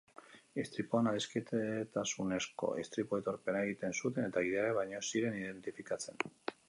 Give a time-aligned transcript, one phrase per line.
[0.61, 6.31] Istripuan adiskidetasunezko istripu-aitorpena egiten zuten eta gidariak baino ez ziren identifikatzen.